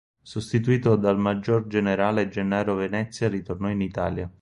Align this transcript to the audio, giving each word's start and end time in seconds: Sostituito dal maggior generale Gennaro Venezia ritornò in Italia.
Sostituito 0.23 0.95
dal 0.95 1.19
maggior 1.19 1.67
generale 1.67 2.27
Gennaro 2.27 2.73
Venezia 2.73 3.29
ritornò 3.29 3.69
in 3.69 3.81
Italia. 3.81 4.27